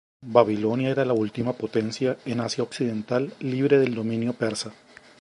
[0.25, 4.73] Babilonia era la última potencia en Asia occidental libre del dominio persa.